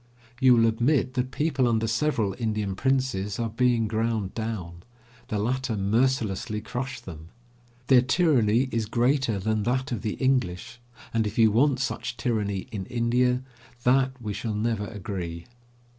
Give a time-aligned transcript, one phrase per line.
[0.39, 4.81] You will admit that people under several Indian princes are being ground down.
[5.27, 7.29] The latter mercilessly crush them.
[7.85, 10.79] Their tyranny is greater than that of the English,
[11.13, 13.43] and, if you want such tyranny in India,
[13.83, 15.45] that we shall never agree.